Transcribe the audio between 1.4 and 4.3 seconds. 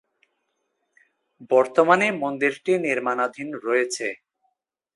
বর্তমানে মন্দিরটি নির্মাণাধীন রয়েছে।